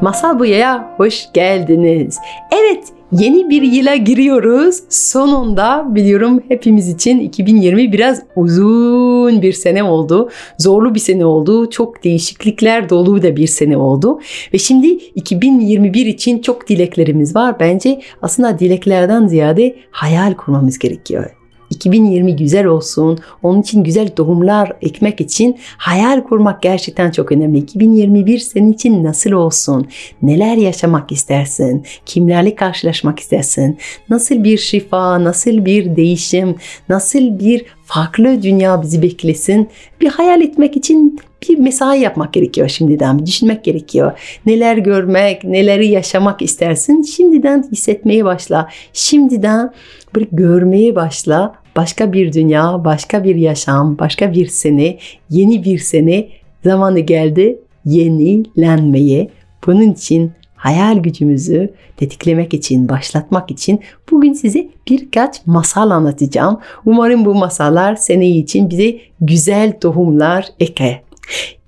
[0.00, 2.18] Masal Buya'ya hoş geldiniz.
[2.52, 4.82] Evet, yeni bir yıla giriyoruz.
[4.88, 10.30] Sonunda biliyorum hepimiz için 2020 biraz uzun bir sene oldu.
[10.58, 11.70] Zorlu bir sene oldu.
[11.70, 14.20] Çok değişiklikler dolu da bir sene oldu.
[14.54, 17.60] Ve şimdi 2021 için çok dileklerimiz var.
[17.60, 21.37] Bence aslında dileklerden ziyade hayal kurmamız gerekiyor.
[21.70, 23.18] 2020 güzel olsun.
[23.42, 27.58] Onun için güzel tohumlar ekmek için hayal kurmak gerçekten çok önemli.
[27.58, 29.88] 2021 senin için nasıl olsun?
[30.22, 31.84] Neler yaşamak istersin?
[32.06, 33.78] Kimlerle karşılaşmak istersin?
[34.10, 36.54] Nasıl bir şifa, nasıl bir değişim,
[36.88, 39.68] nasıl bir farklı dünya bizi beklesin?
[40.00, 43.18] Bir hayal etmek için bir mesai yapmak gerekiyor şimdiden.
[43.18, 44.12] Bir düşünmek gerekiyor.
[44.46, 47.02] Neler görmek, neleri yaşamak istersin?
[47.02, 48.68] Şimdiden hissetmeye başla.
[48.92, 49.72] Şimdiden
[50.20, 51.54] bir görmeye başla.
[51.76, 54.98] Başka bir dünya, başka bir yaşam, başka bir sene,
[55.30, 56.28] yeni bir sene
[56.64, 59.30] zamanı geldi yenilenmeye.
[59.66, 63.80] Bunun için hayal gücümüzü tetiklemek için, başlatmak için
[64.10, 66.58] bugün size birkaç masal anlatacağım.
[66.86, 71.02] Umarım bu masallar sene için bize güzel tohumlar eke.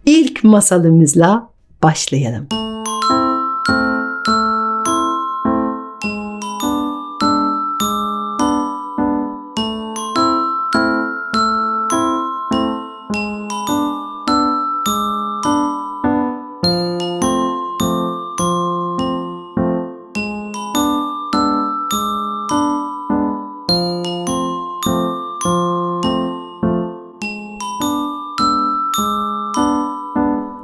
[0.07, 1.49] İlk masalımızla
[1.83, 2.47] başlayalım.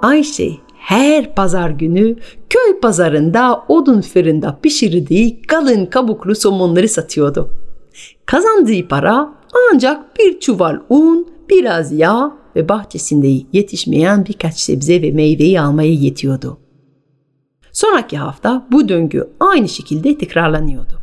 [0.02, 2.16] Ayşe her pazar günü
[2.50, 7.50] köy pazarında odun fırında pişirdiği kalın kabuklu somonları satıyordu.
[8.26, 9.34] Kazandığı para
[9.72, 16.58] ancak bir çuval un, biraz yağ ve bahçesinde yetişmeyen birkaç sebze ve meyveyi almaya yetiyordu.
[17.72, 21.00] Sonraki hafta bu döngü aynı şekilde tekrarlanıyordu.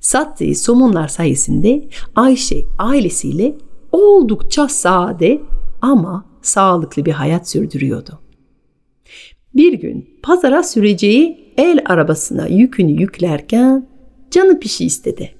[0.00, 3.54] Sattığı somonlar sayesinde Ayşe ailesiyle
[3.92, 5.42] oldukça sade
[5.82, 8.20] ama sağlıklı bir hayat sürdürüyordu.
[9.54, 13.86] Bir gün pazara süreceği el arabasına yükünü yüklerken
[14.30, 15.34] canı pişi istedi.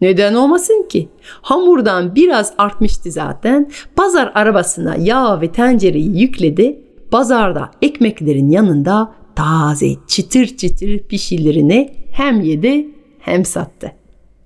[0.00, 1.08] Neden olmasın ki?
[1.42, 3.70] Hamurdan biraz artmıştı zaten.
[3.96, 6.80] Pazar arabasına yağ ve tencereyi yükledi.
[7.10, 13.92] Pazarda ekmeklerin yanında taze çıtır çıtır pişilerini hem yedi hem sattı.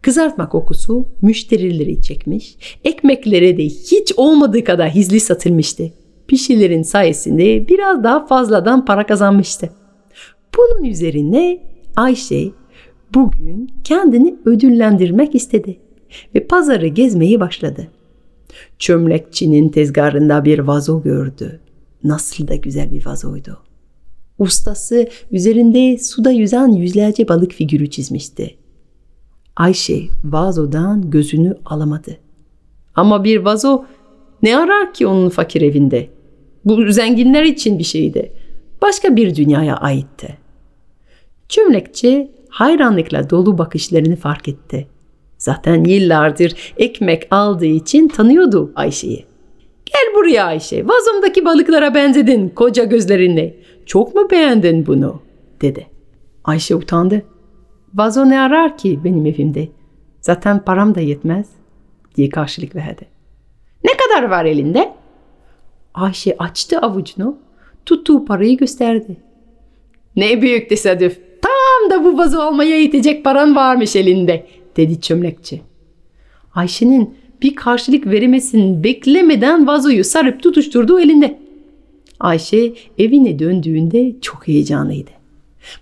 [0.03, 5.93] Kızartma kokusu müşterileri çekmiş, ekmeklere de hiç olmadığı kadar hizli satılmıştı
[6.31, 9.71] pişilerin sayesinde biraz daha fazladan para kazanmıştı.
[10.57, 11.63] Bunun üzerine
[11.97, 12.51] Ayşe
[13.15, 15.79] bugün kendini ödüllendirmek istedi
[16.35, 17.89] ve pazarı gezmeyi başladı.
[18.79, 21.61] Çömlekçinin tezgahında bir vazo gördü.
[22.05, 23.59] Nasıl da güzel bir vazoydu.
[24.39, 28.57] Ustası üzerinde suda yüzen yüzlerce balık figürü çizmişti.
[29.57, 32.17] Ayşe vazodan gözünü alamadı.
[32.95, 33.85] Ama bir vazo
[34.43, 36.20] ne arar ki onun fakir evinde?
[36.65, 38.33] Bu zenginler için bir şeydi.
[38.83, 40.39] Başka bir dünyaya aitti.
[41.49, 44.87] Çömlekçi hayranlıkla dolu bakışlarını fark etti.
[45.39, 49.25] Zaten yıllardır ekmek aldığı için tanıyordu Ayşe'yi.
[49.87, 53.57] Gel buraya Ayşe, vazomdaki balıklara benzedin koca gözlerinle.
[53.87, 55.23] Çok mu beğendin bunu?
[55.61, 55.87] dedi.
[56.45, 57.23] Ayşe utandı.
[57.95, 59.69] Vazo ne arar ki benim evimde?
[60.21, 61.47] Zaten param da yetmez
[62.17, 63.07] diye karşılık verdi.
[63.85, 64.93] Ne kadar var elinde?
[65.95, 67.39] Ayşe açtı avucunu,
[67.87, 69.17] tuttuğu parayı gösterdi.
[70.17, 71.21] Ne büyük tesadüf.
[71.43, 75.63] Tam da bu vazo almaya yetecek paran varmış elinde, dedi çömlekçi.
[76.55, 81.39] Ayşe'nin bir karşılık veremesini beklemeden vazoyu sarıp tutuşturdu elinde.
[82.21, 85.11] Ayşe evine döndüğünde çok heyecanlıydı.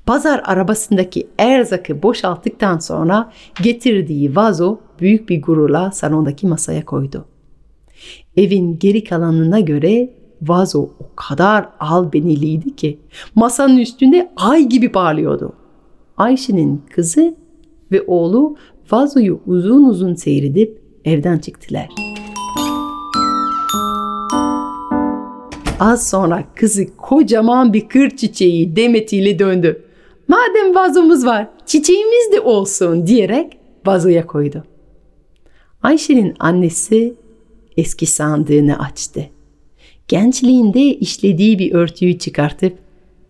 [0.07, 3.33] Pazar arabasındaki erzakı boşalttıktan sonra
[3.63, 7.25] getirdiği vazo büyük bir gururla salondaki masaya koydu.
[8.37, 10.11] Evin geri kalanına göre
[10.43, 12.99] vazo o kadar albeniliydi ki
[13.35, 15.53] masanın üstünde ay gibi parlıyordu.
[16.17, 17.35] Ayşe'nin kızı
[17.93, 18.57] ve oğlu
[18.91, 21.89] vazoyu uzun uzun seyredip evden çıktılar.
[25.81, 29.85] Az sonra kızı kocaman bir kır çiçeği demetiyle döndü.
[30.29, 34.65] Madem vazomuz var, çiçeğimiz de olsun diyerek vazoya koydu.
[35.83, 37.15] Ayşe'nin annesi
[37.79, 39.25] eski sandığını açtı.
[40.09, 42.79] Gençliğinde işlediği bir örtüyü çıkartıp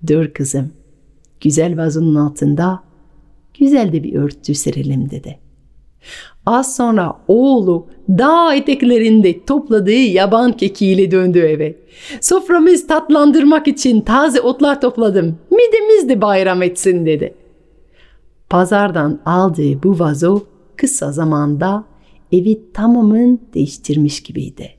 [0.07, 0.73] ''Dur kızım,
[1.41, 2.83] güzel vazonun altında
[3.59, 5.39] güzel de bir örtü serelim.'' dedi.
[6.47, 11.77] Az sonra oğlu dağ eteklerinde topladığı yaban kekiyle döndü eve.
[12.21, 15.39] Soframız tatlandırmak için taze otlar topladım.
[15.51, 17.35] Midemiz de bayram etsin dedi.
[18.51, 20.41] Pazardan aldığı bu vazo
[20.77, 21.85] kısa zamanda
[22.33, 24.71] evi tamamen değiştirmiş gibiydi.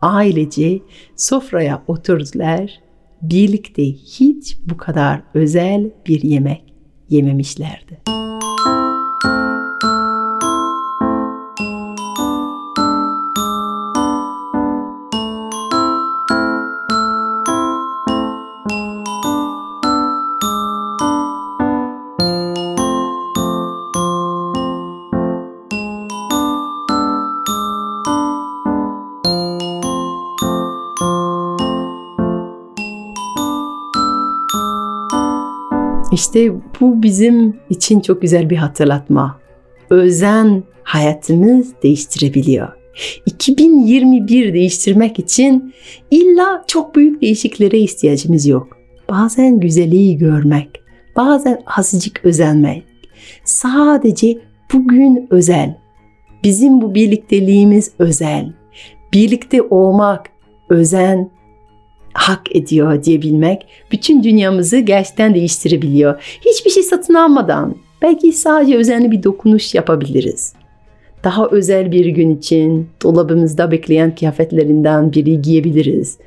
[0.00, 0.80] Ailece
[1.16, 2.80] sofraya oturdular.
[3.22, 6.74] Birlikte hiç bu kadar özel bir yemek
[7.08, 8.27] yememişlerdi.
[36.18, 39.40] İşte bu bizim için çok güzel bir hatırlatma.
[39.90, 42.68] Özen hayatımız değiştirebiliyor.
[43.26, 45.74] 2021 değiştirmek için
[46.10, 48.78] illa çok büyük değişikliklere ihtiyacımız yok.
[49.10, 50.68] Bazen güzelliği görmek,
[51.16, 52.84] bazen azıcık özenmek.
[53.44, 54.38] Sadece
[54.72, 55.78] bugün özel.
[56.44, 58.52] Bizim bu birlikteliğimiz özel.
[59.12, 60.30] Birlikte olmak,
[60.68, 61.30] özen,
[62.18, 66.38] hak ediyor diyebilmek bütün dünyamızı gerçekten değiştirebiliyor.
[66.46, 70.52] Hiçbir şey satın almadan belki sadece özenli bir dokunuş yapabiliriz.
[71.24, 76.18] Daha özel bir gün için dolabımızda bekleyen kıyafetlerinden biri giyebiliriz.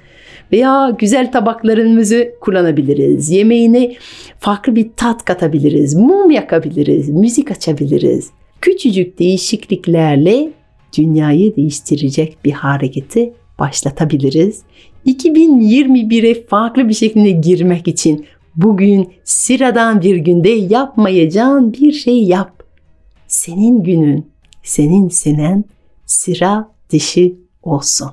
[0.51, 3.29] Veya güzel tabaklarımızı kullanabiliriz.
[3.29, 3.95] Yemeğine
[4.39, 5.95] farklı bir tat katabiliriz.
[5.95, 7.09] Mum yakabiliriz.
[7.09, 8.29] Müzik açabiliriz.
[8.61, 10.49] Küçücük değişikliklerle
[10.97, 14.61] dünyayı değiştirecek bir hareketi başlatabiliriz
[15.05, 18.25] 2021'e farklı bir şekilde girmek için
[18.55, 22.63] bugün sıradan bir günde yapmayacağın bir şey yap.
[23.27, 24.31] Senin günün,
[24.63, 25.63] senin senen
[26.05, 27.33] sıra dışı
[27.63, 28.11] olsun.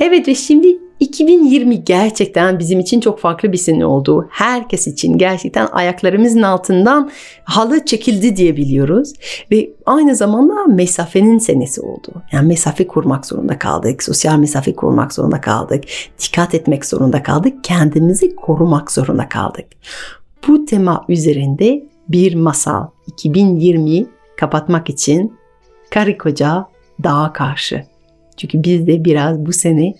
[0.00, 4.28] Evet ve şimdi 2020 gerçekten bizim için çok farklı bir sene oldu.
[4.30, 7.10] Herkes için gerçekten ayaklarımızın altından
[7.44, 9.12] halı çekildi diye biliyoruz.
[9.50, 12.22] Ve aynı zamanda mesafenin senesi oldu.
[12.32, 14.02] Yani mesafe kurmak zorunda kaldık.
[14.02, 15.84] Sosyal mesafe kurmak zorunda kaldık.
[16.24, 17.64] Dikkat etmek zorunda kaldık.
[17.64, 19.66] Kendimizi korumak zorunda kaldık.
[20.48, 24.06] Bu tema üzerinde bir masal 2020
[24.36, 25.36] kapatmak için
[25.90, 26.66] karı koca
[27.04, 27.84] dağa karşı.
[28.36, 29.94] Çünkü biz de biraz bu sene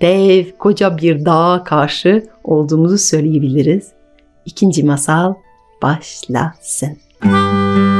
[0.00, 3.88] dev koca bir dağa karşı olduğumuzu söyleyebiliriz.
[4.46, 5.34] İkinci masal
[5.82, 6.96] başlasın.
[7.22, 7.99] zamanlar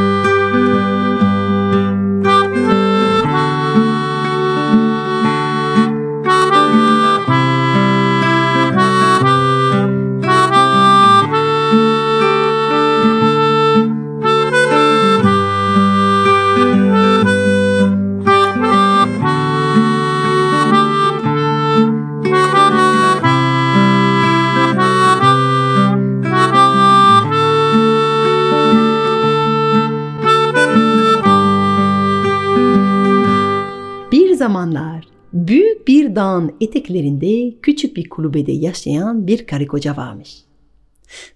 [36.11, 40.37] bir dağın eteklerinde küçük bir kulübede yaşayan bir karı koca varmış.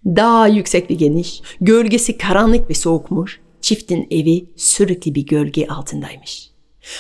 [0.07, 3.41] Dağ yüksek ve geniş, gölgesi karanlık ve soğukmuş.
[3.61, 6.51] Çiftin evi sürekli bir gölge altındaymış.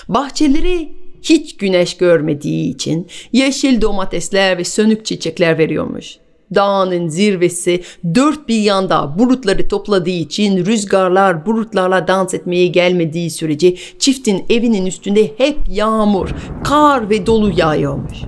[0.08, 6.16] Bahçeleri hiç güneş görmediği için yeşil domatesler ve sönük çiçekler veriyormuş.
[6.54, 7.82] Dağının zirvesi
[8.14, 15.32] dört bir yanda bulutları topladığı için rüzgarlar bulutlarla dans etmeye gelmediği sürece çiftin evinin üstünde
[15.38, 16.28] hep yağmur,
[16.64, 18.18] kar ve dolu yağıyormuş.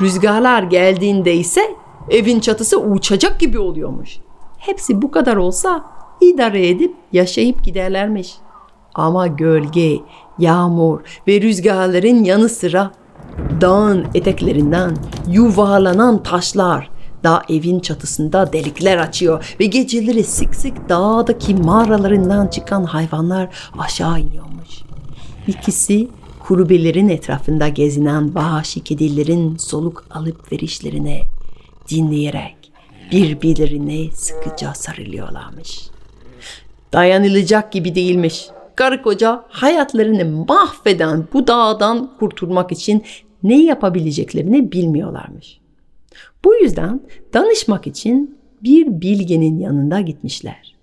[0.00, 1.60] Rüzgarlar geldiğinde ise
[2.10, 4.18] evin çatısı uçacak gibi oluyormuş.
[4.58, 5.84] Hepsi bu kadar olsa
[6.20, 8.34] idare edip yaşayıp giderlermiş.
[8.94, 9.98] Ama gölge,
[10.38, 12.92] yağmur ve rüzgarların yanı sıra
[13.60, 14.96] dağın eteklerinden
[15.28, 16.90] yuvarlanan taşlar,
[17.24, 23.48] Dağ evin çatısında delikler açıyor ve geceleri sık sık dağdaki mağaralarından çıkan hayvanlar
[23.78, 24.82] aşağı iniyormuş.
[25.46, 26.08] İkisi
[26.40, 31.22] kulübelerin etrafında gezinen vahşi kedilerin soluk alıp verişlerine
[31.90, 32.56] dinleyerek
[33.12, 35.88] birbirlerine sıkıca sarılıyorlarmış.
[36.92, 38.46] Dayanılacak gibi değilmiş.
[38.74, 43.04] Karı koca hayatlarını mahveden bu dağdan kurtulmak için
[43.42, 45.60] ne yapabileceklerini bilmiyorlarmış.
[46.44, 47.00] Bu yüzden
[47.34, 50.74] danışmak için bir bilgenin yanında gitmişler.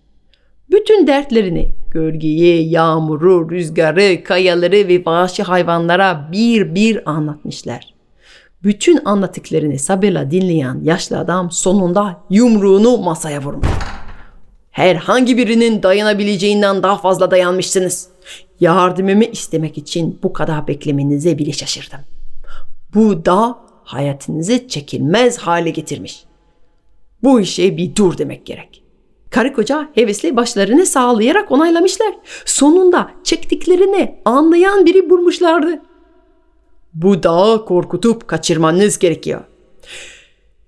[0.72, 7.94] Bütün dertlerini gölgeyi, yağmuru, rüzgarı, kayaları ve vahşi hayvanlara bir bir anlatmışlar.
[8.63, 13.68] Bütün anlattıklarını sabırla dinleyen yaşlı adam sonunda yumruğunu masaya vurmuş.
[14.72, 18.08] Herhangi birinin dayanabileceğinden daha fazla dayanmışsınız.
[18.60, 22.00] Yardımımı istemek için bu kadar beklemenize bile şaşırdım.
[22.96, 26.25] Bu da hayatınızı çekilmez hale getirmiş.
[27.24, 28.84] Bu işe bir dur demek gerek.
[29.30, 32.15] Karı koca hevesli başlarını sağlayarak onaylamışlar.
[32.46, 35.82] Sonunda çektiklerini anlayan biri bulmuşlardı.
[36.94, 39.42] Bu dağı korkutup kaçırmanız gerekiyor.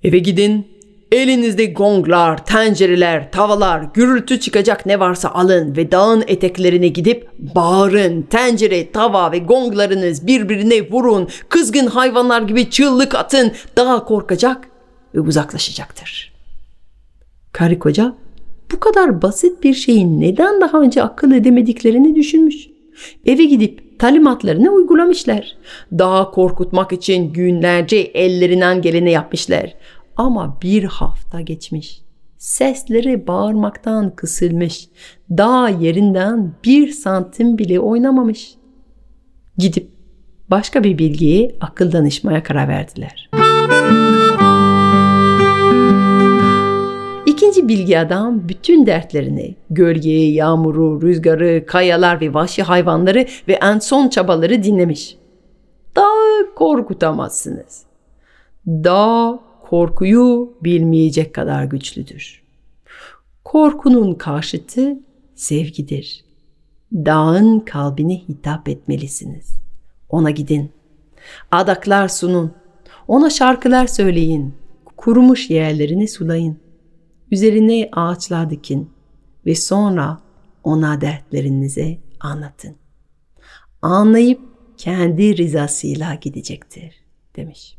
[0.04, 0.68] Eve gidin,
[1.12, 8.22] elinizde gonglar, tencereler, tavalar, gürültü çıkacak ne varsa alın ve dağın eteklerine gidip bağırın.
[8.22, 11.28] Tencere, tava ve gonglarınız birbirine vurun.
[11.50, 13.52] Kızgın hayvanlar gibi çığlık atın.
[13.78, 14.68] Dağ korkacak
[15.16, 16.34] ve uzaklaşacaktır.
[17.52, 18.14] Karı koca
[18.72, 22.68] bu kadar basit bir şeyin neden daha önce akıl edemediklerini düşünmüş.
[23.26, 25.58] Eve gidip talimatlarını uygulamışlar.
[25.92, 29.74] Daha korkutmak için günlerce ellerinden geleni yapmışlar.
[30.18, 32.02] Ama bir hafta geçmiş.
[32.38, 34.90] Sesleri bağırmaktan kısılmış.
[35.30, 38.56] Dağ yerinden bir santim bile oynamamış.
[39.58, 39.90] Gidip
[40.50, 43.30] başka bir bilgiye akıl danışmaya karar verdiler.
[47.26, 54.10] İkinci bilgi adam bütün dertlerini, gölgeyi, yağmuru, rüzgarı, kayalar ve vahşi hayvanları ve en son
[54.10, 55.18] çabaları dinlemiş.
[55.96, 57.84] Dağı korkutamazsınız.
[58.68, 62.44] Dağ korkuyu bilmeyecek kadar güçlüdür.
[63.44, 65.00] Korkunun karşıtı
[65.36, 66.26] sevgidir.
[66.94, 69.62] Dağın kalbine hitap etmelisiniz.
[70.10, 70.72] Ona gidin.
[71.52, 72.54] Adaklar sunun.
[73.08, 74.54] Ona şarkılar söyleyin.
[74.98, 76.58] Kurumuş yerlerini sulayın.
[77.32, 78.90] Üzerine ağaçlar dikin
[79.46, 80.20] ve sonra
[80.64, 82.76] ona dertlerinizi anlatın.
[83.82, 84.42] Anlayıp
[84.78, 86.96] kendi rızasıyla gidecektir
[87.36, 87.78] demiş.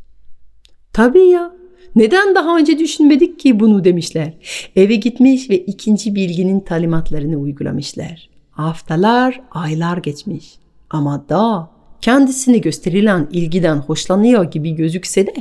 [0.92, 1.57] Tabii ya.
[1.96, 4.32] Neden daha önce düşünmedik ki bunu demişler.
[4.76, 8.28] Eve gitmiş ve ikinci bilginin talimatlarını uygulamışlar.
[8.50, 10.44] Haftalar, aylar geçmiş.
[10.90, 15.34] Ama da kendisine gösterilen ilgiden hoşlanıyor gibi gözükse de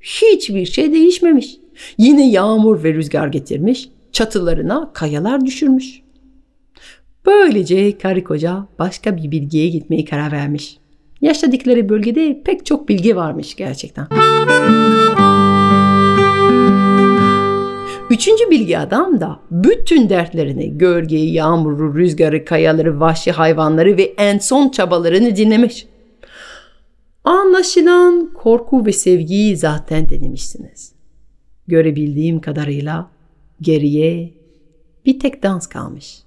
[0.00, 1.56] hiçbir şey değişmemiş.
[1.98, 6.02] Yine yağmur ve rüzgar getirmiş, çatılarına kayalar düşürmüş.
[7.26, 10.78] Böylece karı koca başka bir bilgiye gitmeyi karar vermiş.
[11.20, 14.06] Yaşadıkları bölgede pek çok bilgi varmış gerçekten.
[18.10, 24.68] Üçüncü bilgi adam da bütün dertlerini, gölgeyi, yağmuru, rüzgarı, kayaları, vahşi hayvanları ve en son
[24.68, 25.86] çabalarını dinlemiş.
[27.24, 30.92] Anlaşılan korku ve sevgiyi zaten denemişsiniz.
[31.66, 33.10] Görebildiğim kadarıyla
[33.60, 34.34] geriye
[35.06, 36.18] bir tek dans kalmış.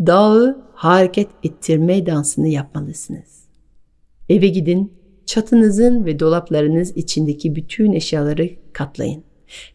[0.00, 3.44] Dağı hareket ettirme dansını yapmalısınız.
[4.28, 4.92] Eve gidin,
[5.26, 9.25] çatınızın ve dolaplarınız içindeki bütün eşyaları katlayın.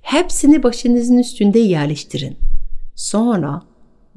[0.01, 2.37] Hepsini başınızın üstünde yerleştirin.
[2.95, 3.61] Sonra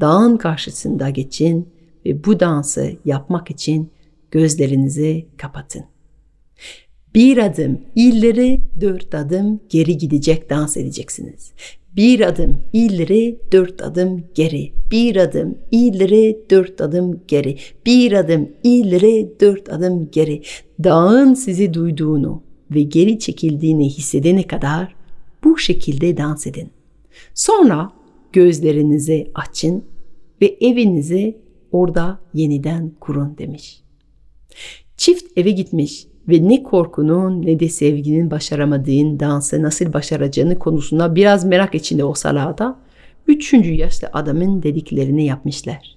[0.01, 1.69] dağın karşısında geçin
[2.07, 3.91] ve bu dansı yapmak için
[4.31, 5.85] gözlerinizi kapatın.
[7.15, 11.53] Bir adım ileri, dört adım geri gidecek dans edeceksiniz.
[11.97, 14.73] Bir adım ileri, dört adım geri.
[14.91, 17.57] Bir adım ileri, dört adım geri.
[17.87, 20.43] Bir adım ileri, dört adım geri.
[20.85, 24.95] Dağın sizi duyduğunu ve geri çekildiğini hissedene kadar
[25.45, 26.71] bu şekilde dans edin.
[27.35, 27.93] Sonra
[28.33, 29.85] gözlerinizi açın
[30.43, 31.39] ve evinizi
[31.73, 33.83] orada yeniden kurun demiş.
[34.97, 41.45] Çift eve gitmiş ve ne korkunun ne de sevginin başaramadığın dansı nasıl başaracağını konusunda biraz
[41.45, 42.81] merak içinde olsalar da
[43.27, 45.97] üçüncü yaşlı adamın dediklerini yapmışlar.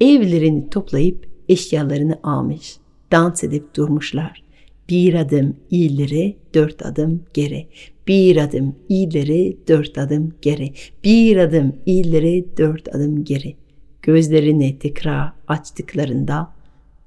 [0.00, 2.76] Evlerini toplayıp eşyalarını almış,
[3.12, 4.49] dans edip durmuşlar.
[4.90, 7.68] Bir adım ileri, dört adım geri.
[8.06, 10.72] Bir adım ileri, dört adım geri.
[11.04, 13.56] Bir adım ileri, dört adım geri.
[14.02, 16.52] Gözlerini tekrar açtıklarında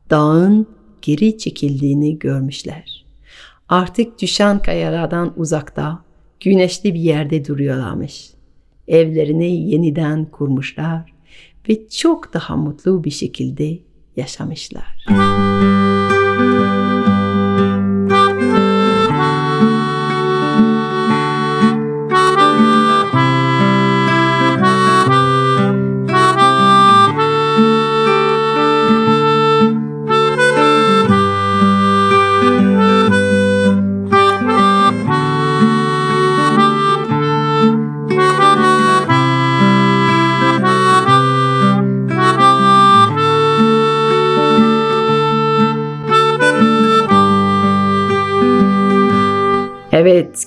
[0.09, 0.67] dağın
[1.01, 3.05] geri çekildiğini görmüşler.
[3.69, 6.03] Artık düşen kayalardan uzakta,
[6.39, 8.29] güneşli bir yerde duruyorlarmış.
[8.87, 11.13] Evlerini yeniden kurmuşlar
[11.69, 13.79] ve çok daha mutlu bir şekilde
[14.15, 15.05] yaşamışlar.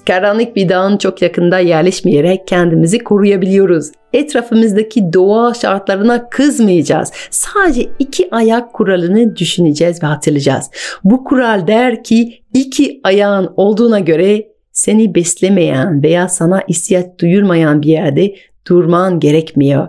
[0.06, 3.90] Karanlık bir dağın çok yakında yerleşmeyerek kendimizi koruyabiliyoruz.
[4.12, 7.12] Etrafımızdaki doğa şartlarına kızmayacağız.
[7.30, 10.70] Sadece iki ayak kuralını düşüneceğiz ve hatırlayacağız.
[11.04, 17.88] Bu kural der ki iki ayağın olduğuna göre seni beslemeyen veya sana ihtiyaç duyurmayan bir
[17.88, 18.34] yerde
[18.66, 19.88] durman gerekmiyor.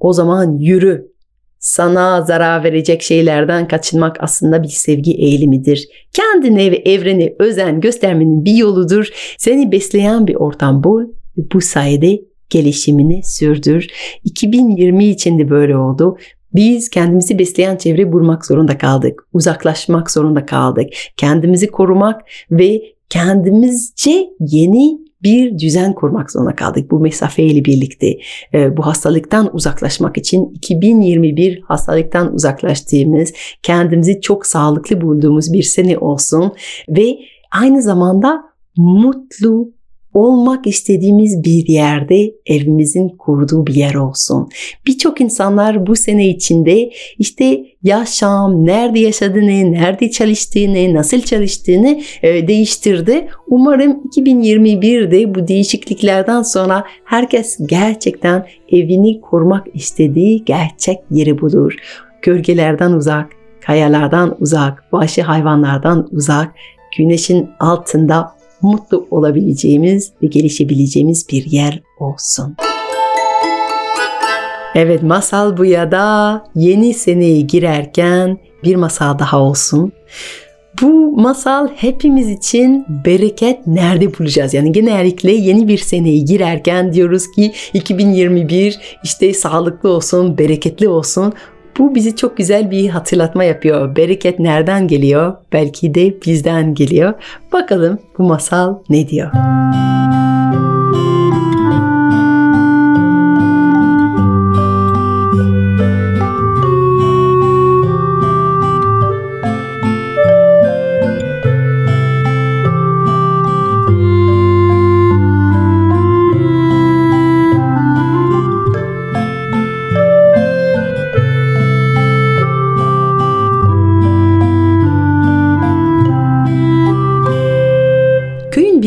[0.00, 1.12] O zaman yürü.
[1.58, 5.88] Sana zarar verecek şeylerden kaçınmak aslında bir sevgi eğilimidir.
[6.12, 9.08] Kendine ve evrene özen göstermenin bir yoludur.
[9.38, 11.02] Seni besleyen bir ortam bul
[11.38, 13.88] ve bu sayede gelişimini sürdür.
[14.24, 16.16] 2020 için de böyle oldu.
[16.54, 19.22] Biz kendimizi besleyen çevre bulmak zorunda kaldık.
[19.32, 20.88] Uzaklaşmak zorunda kaldık.
[21.16, 28.18] Kendimizi korumak ve kendimizce yeni bir düzen kurmak zorunda kaldık bu mesafeyle birlikte.
[28.54, 33.32] E, bu hastalıktan uzaklaşmak için 2021 hastalıktan uzaklaştığımız,
[33.62, 36.52] kendimizi çok sağlıklı bulduğumuz bir sene olsun
[36.88, 37.18] ve
[37.50, 38.42] aynı zamanda
[38.76, 39.72] mutlu,
[40.14, 44.48] olmak istediğimiz bir yerde evimizin kurduğu bir yer olsun.
[44.86, 53.28] Birçok insanlar bu sene içinde işte yaşam, nerede yaşadığını, nerede çalıştığını, nasıl çalıştığını e, değiştirdi.
[53.46, 61.76] Umarım 2021'de bu değişikliklerden sonra herkes gerçekten evini kurmak istediği gerçek yeri bulur.
[62.22, 66.54] Gölgelerden uzak, kayalardan uzak, vahşi hayvanlardan uzak,
[66.98, 72.56] güneşin altında mutlu olabileceğimiz ve gelişebileceğimiz bir yer olsun.
[74.74, 79.92] Evet masal bu ya da yeni seneye girerken bir masal daha olsun.
[80.82, 84.54] Bu masal hepimiz için bereket nerede bulacağız?
[84.54, 91.32] Yani genellikle yeni bir seneye girerken diyoruz ki 2021 işte sağlıklı olsun, bereketli olsun.
[91.78, 93.96] Bu bizi çok güzel bir hatırlatma yapıyor.
[93.96, 95.36] Bereket nereden geliyor?
[95.52, 97.14] Belki de bizden geliyor.
[97.52, 99.30] Bakalım bu masal ne diyor?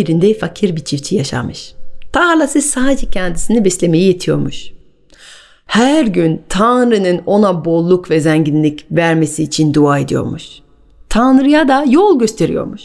[0.01, 1.73] Birinde fakir bir çiftçi yaşamış.
[2.13, 4.71] Tarlası sadece kendisini beslemeye yetiyormuş.
[5.65, 10.43] Her gün Tanrı'nın ona bolluk ve zenginlik vermesi için dua ediyormuş.
[11.09, 12.81] Tanrı'ya da yol gösteriyormuş.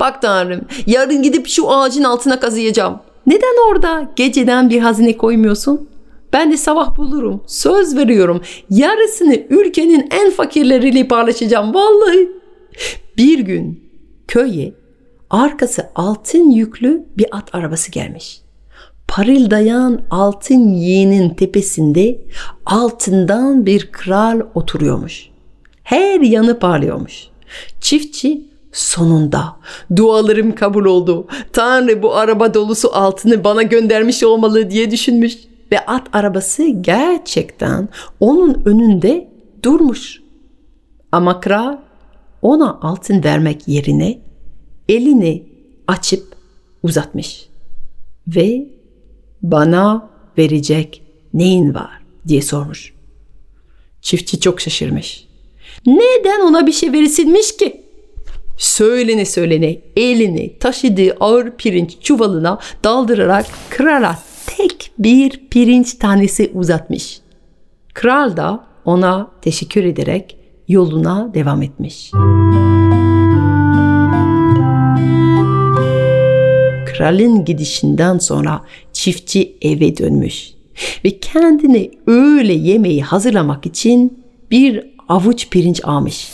[0.00, 2.98] Bak Tanrım yarın gidip şu ağacın altına kazıyacağım.
[3.26, 5.88] Neden orada geceden bir hazine koymuyorsun?
[6.32, 7.42] Ben de sabah bulurum.
[7.46, 8.42] Söz veriyorum.
[8.70, 11.74] Yarısını ülkenin en fakirleriyle paylaşacağım.
[11.74, 12.28] Vallahi.
[13.16, 13.90] Bir gün
[14.28, 14.79] köye
[15.30, 18.40] arkası altın yüklü bir at arabası gelmiş.
[19.08, 22.20] Parıldayan altın yiğinin tepesinde
[22.66, 25.30] altından bir kral oturuyormuş.
[25.82, 27.28] Her yanı parlıyormuş.
[27.80, 29.56] Çiftçi sonunda
[29.96, 31.26] dualarım kabul oldu.
[31.52, 35.38] Tanrı bu araba dolusu altını bana göndermiş olmalı diye düşünmüş.
[35.72, 37.88] Ve at arabası gerçekten
[38.20, 39.28] onun önünde
[39.62, 40.20] durmuş.
[41.12, 41.76] Ama kral
[42.42, 44.29] ona altın vermek yerine
[44.90, 45.42] elini
[45.88, 46.36] açıp
[46.82, 47.48] uzatmış
[48.28, 48.66] ve
[49.42, 51.02] bana verecek
[51.34, 51.90] neyin var
[52.28, 52.92] diye sormuş.
[54.02, 55.26] Çiftçi çok şaşırmış.
[55.86, 57.82] Neden ona bir şey verilmiş ki?
[58.58, 67.20] Söylene söylene elini taşıdığı ağır pirinç çuvalına daldırarak krala tek bir pirinç tanesi uzatmış.
[67.94, 70.36] Kral da ona teşekkür ederek
[70.68, 72.10] yoluna devam etmiş.
[77.00, 80.54] Kralın gidişinden sonra çiftçi eve dönmüş
[81.04, 86.28] ve kendine öğle yemeği hazırlamak için bir avuç pirinç almış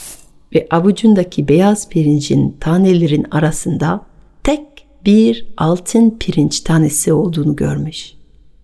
[0.55, 4.01] ve avucundaki beyaz pirincin tanelerin arasında
[4.43, 4.61] tek
[5.05, 8.13] bir altın pirinç tanesi olduğunu görmüş.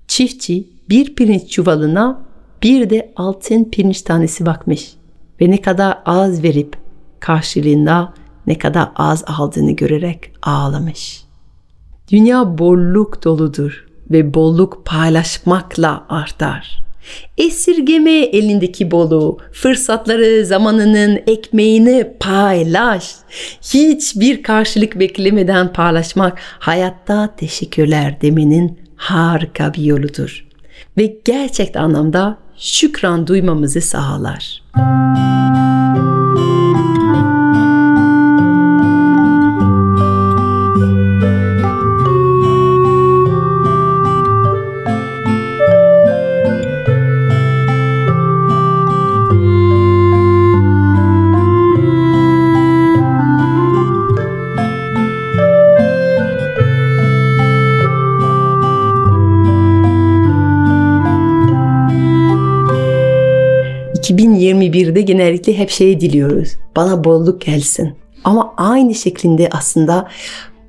[0.07, 2.25] Çiftçi bir pirinç çuvalına
[2.63, 4.93] bir de altın pirinç tanesi bakmış
[5.41, 6.77] ve ne kadar az verip
[7.19, 8.13] karşılığında
[8.47, 11.23] ne kadar az aldığını görerek ağlamış.
[12.13, 16.83] Dünya bolluk doludur ve bolluk paylaşmakla artar.
[17.37, 23.15] Esirgeme elindeki bolu, fırsatları, zamanının ekmeğini paylaş.
[23.61, 30.45] Hiçbir karşılık beklemeden paylaşmak hayatta teşekkürler demenin harika bir yoludur.
[30.97, 34.63] Ve gerçek anlamda şükran duymamızı sağlar.
[34.75, 35.72] Müzik
[64.93, 66.55] 2021'de genellikle hep şey diliyoruz.
[66.75, 67.93] Bana bolluk gelsin.
[68.23, 70.07] Ama aynı şeklinde aslında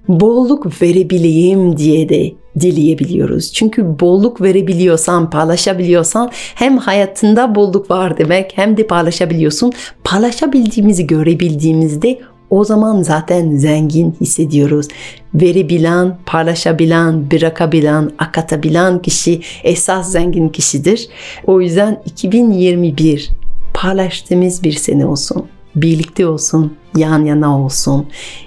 [0.09, 3.53] bolluk verebileyim diye de dileyebiliyoruz.
[3.53, 9.73] Çünkü bolluk verebiliyorsan, paylaşabiliyorsan hem hayatında bolluk var demek hem de paylaşabiliyorsun.
[10.05, 12.19] Paylaşabildiğimizi görebildiğimizde
[12.51, 14.89] o zaman zaten zengin hissediyoruz.
[15.35, 21.09] Verebilen, paylaşabilen, bırakabilen, akatabilen kişi esas zengin kişidir.
[21.47, 23.44] O yüzden 2021
[23.85, 25.47] paylaştığımız bir sene olsun.
[25.77, 28.07] Birlikte olsun, yan yana olsun.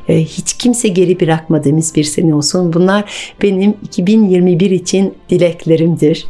[0.09, 2.73] Ee, hiç kimse geri bırakmadığımız bir sene olsun.
[2.73, 6.25] Bunlar benim 2021 için dileklerimdir.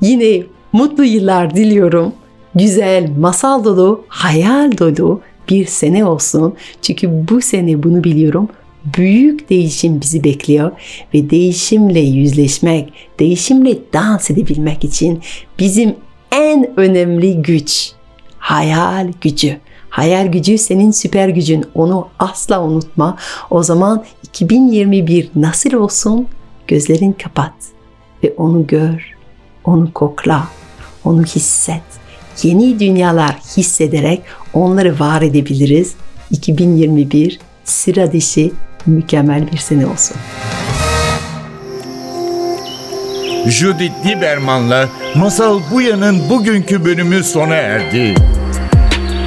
[0.00, 2.12] Yine mutlu yıllar diliyorum.
[2.54, 6.54] Güzel, masal dolu, hayal dolu bir sene olsun.
[6.82, 8.48] Çünkü bu sene bunu biliyorum.
[8.96, 10.72] Büyük değişim bizi bekliyor
[11.14, 15.20] ve değişimle yüzleşmek, değişimle dans edebilmek için
[15.58, 15.94] bizim
[16.32, 17.94] en önemli güç
[18.44, 19.58] hayal gücü.
[19.90, 21.64] Hayal gücü senin süper gücün.
[21.74, 23.16] Onu asla unutma.
[23.50, 26.26] O zaman 2021 nasıl olsun?
[26.68, 27.52] Gözlerin kapat
[28.24, 29.14] ve onu gör.
[29.64, 30.48] Onu kokla.
[31.04, 31.82] Onu hisset.
[32.42, 35.94] Yeni dünyalar hissederek onları var edebiliriz.
[36.30, 38.50] 2021 sıra dışı
[38.86, 40.16] mükemmel bir sene olsun.
[43.46, 48.14] Judith Lieberman'la Masal Buya'nın bugünkü bölümü sona erdi.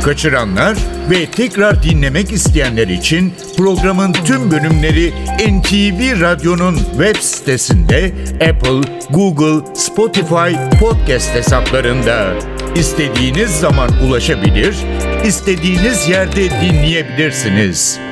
[0.08, 0.78] Kaçıranlar
[1.10, 8.12] ve tekrar dinlemek isteyenler için programın tüm bölümleri NTV Radyo'nun web sitesinde
[8.50, 12.34] Apple, Google, Spotify podcast hesaplarında
[12.76, 14.76] istediğiniz zaman ulaşabilir,
[15.26, 18.07] istediğiniz yerde dinleyebilirsiniz.